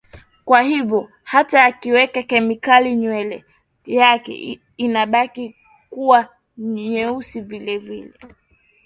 [0.45, 3.45] kwa hiyo hata akiweka chemical nywele
[3.85, 5.55] yake inabaki
[5.89, 6.27] kuwa
[6.57, 8.13] nyeusi vile vile